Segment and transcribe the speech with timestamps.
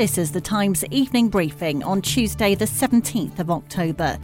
[0.00, 4.16] This is the Times evening briefing on Tuesday, the 17th of October.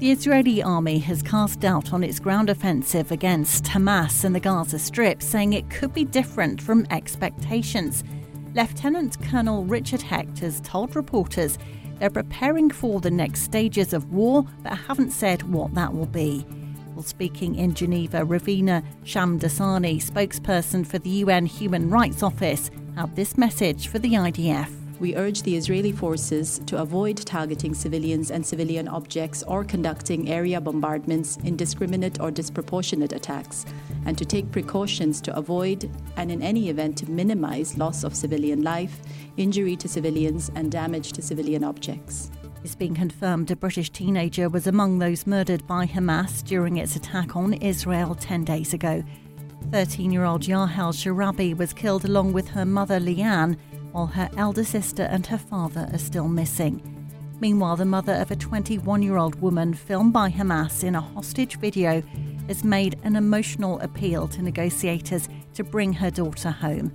[0.00, 4.80] The Israeli army has cast doubt on its ground offensive against Hamas in the Gaza
[4.80, 8.02] Strip, saying it could be different from expectations.
[8.56, 11.56] Lieutenant Colonel Richard Hecht has told reporters
[12.00, 16.40] they're preparing for the next stages of war, but haven't said what that will be.
[16.94, 23.38] While speaking in Geneva, Ravina Shamdasani, spokesperson for the UN Human Rights Office, had this
[23.38, 28.86] message for the IDF we urge the Israeli forces to avoid targeting civilians and civilian
[28.86, 33.66] objects or conducting area bombardments, indiscriminate or disproportionate attacks,
[34.06, 38.62] and to take precautions to avoid and, in any event, to minimize loss of civilian
[38.62, 39.00] life,
[39.36, 42.30] injury to civilians, and damage to civilian objects.
[42.62, 47.34] It's been confirmed a British teenager was among those murdered by Hamas during its attack
[47.34, 49.02] on Israel 10 days ago.
[49.72, 53.56] 13 year old Yahel Sharabi was killed along with her mother Lianne
[53.92, 56.82] while her elder sister and her father are still missing.
[57.40, 61.56] Meanwhile, the mother of a 21 year old woman filmed by Hamas in a hostage
[61.58, 62.02] video
[62.48, 66.92] has made an emotional appeal to negotiators to bring her daughter home.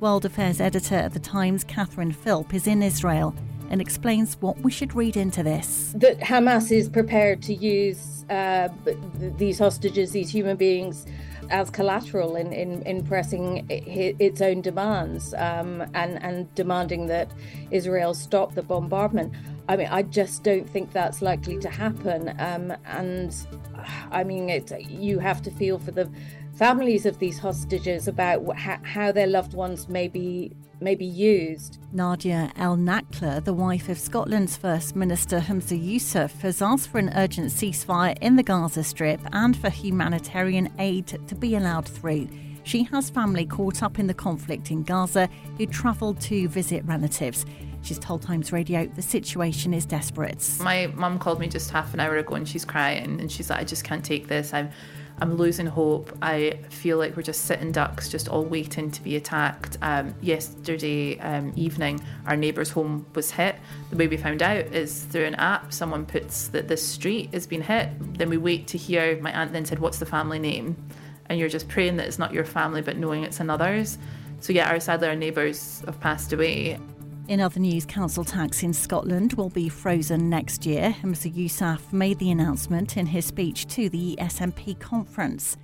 [0.00, 3.34] World Affairs editor at The Times, Catherine Philp, is in Israel
[3.70, 5.94] and explains what we should read into this.
[5.96, 8.68] That Hamas is prepared to use uh,
[9.38, 11.06] these hostages, these human beings,
[11.50, 17.30] as collateral in, in, in pressing its own demands um, and, and demanding that
[17.70, 19.34] Israel stop the bombardment.
[19.70, 22.34] I mean, I just don't think that's likely to happen.
[22.40, 23.32] Um, and
[24.10, 26.10] I mean, it, you have to feel for the
[26.54, 31.78] families of these hostages about how their loved ones may be may be used.
[31.92, 37.12] Nadia El Nakla, the wife of Scotland's First Minister Humza Yousaf, has asked for an
[37.14, 42.28] urgent ceasefire in the Gaza Strip and for humanitarian aid to be allowed through.
[42.64, 47.44] She has family caught up in the conflict in Gaza who travelled to visit relatives.
[47.82, 50.46] She's told Times Radio the situation is desperate.
[50.60, 53.60] My mum called me just half an hour ago and she's crying and she's like,
[53.60, 54.52] I just can't take this.
[54.52, 54.70] I'm
[55.22, 56.16] I'm losing hope.
[56.22, 59.76] I feel like we're just sitting ducks, just all waiting to be attacked.
[59.82, 63.56] Um, yesterday um, evening, our neighbour's home was hit.
[63.90, 65.74] The way we found out is through an app.
[65.74, 67.90] Someone puts that this street has been hit.
[68.18, 69.20] Then we wait to hear.
[69.20, 70.76] My aunt then said, "What's the family name?"
[71.30, 73.96] And you're just praying that it's not your family, but knowing it's another's.
[74.40, 76.78] So yeah, our sadly our neighbours have passed away.
[77.28, 80.96] In other news, council tax in Scotland will be frozen next year.
[81.02, 85.56] Mr Yousaf made the announcement in his speech to the SNP conference.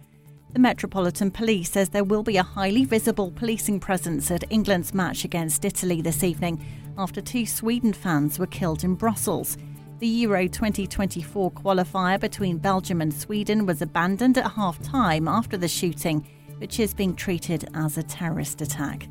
[0.53, 5.25] The Metropolitan Police says there will be a highly visible policing presence at England's match
[5.25, 6.65] against Italy this evening
[6.97, 9.59] after two Sweden fans were killed in Brussels.
[9.99, 15.69] The Euro 2024 qualifier between Belgium and Sweden was abandoned at half time after the
[15.69, 19.09] shooting, which is being treated as a terrorist attack.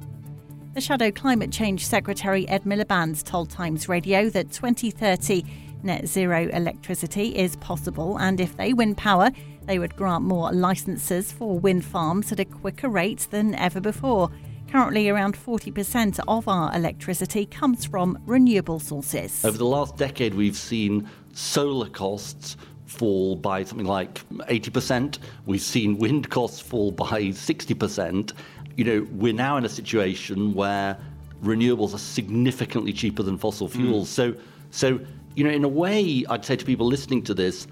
[0.75, 5.44] The Shadow Climate Change Secretary Ed Miliband told Times Radio that 2030
[5.81, 9.31] net zero electricity is possible, and if they win power,
[9.63, 14.29] they would grant more licences for wind farms at a quicker rate than ever before.
[14.72, 19.46] Currently, around 40% of our electricity comes from renewable sources.
[19.46, 25.20] Over the last decade, we've seen solar costs fall by something like 80%.
[25.46, 28.34] We've seen wind costs fall by 60%
[28.76, 30.97] you know, we're now in a situation where
[31.44, 34.09] renewables are significantly cheaper than fossil fuels.
[34.09, 34.12] Mm.
[34.12, 34.36] So,
[34.72, 35.00] so
[35.36, 37.68] you know, in a way, I'd say to people listening to this,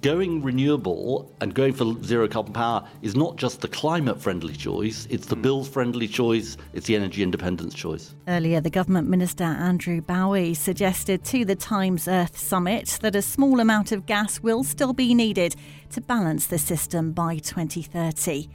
[0.00, 5.06] going renewable and going for zero carbon power is not just the climate friendly choice,
[5.10, 5.42] it's the mm.
[5.42, 8.14] bills friendly choice, it's the energy independence choice.
[8.28, 13.60] Earlier, the government minister Andrew Bowie suggested to the Times Earth Summit that a small
[13.60, 15.56] amount of gas will still be needed
[15.90, 18.48] to balance the system by 2030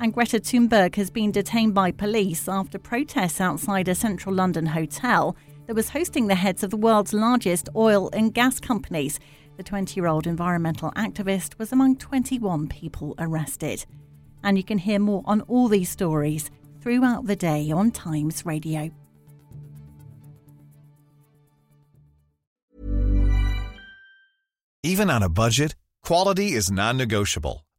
[0.00, 5.36] and Greta Thunberg has been detained by police after protests outside a central London hotel
[5.66, 9.20] that was hosting the heads of the world's largest oil and gas companies.
[9.60, 13.84] The 20 year old environmental activist was among 21 people arrested.
[14.42, 16.50] And you can hear more on all these stories
[16.80, 18.90] throughout the day on Times Radio.
[24.82, 27.66] Even on a budget, quality is non negotiable.